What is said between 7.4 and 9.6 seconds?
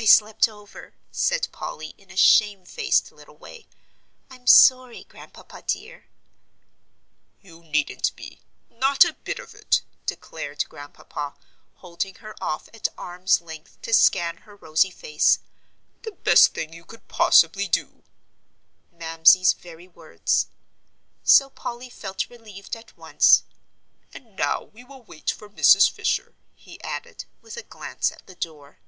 "You needn't be; not a bit of